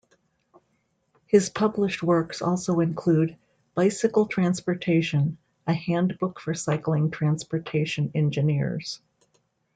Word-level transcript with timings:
His 1.27 1.51
published 1.51 2.01
works 2.01 2.41
also 2.41 2.79
include 2.79 3.37
"Bicycle 3.75 4.25
Transportation: 4.25 5.37
A 5.67 5.75
Handbook 5.75 6.39
for 6.39 6.55
Cycling 6.55 7.11
Transportation 7.11 8.09
Engineers". 8.15 8.99